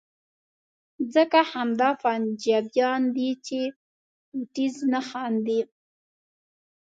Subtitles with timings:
[1.13, 3.59] ځکه همدا پنجابیان دي چې
[4.27, 5.61] په ټیز نه خاندي.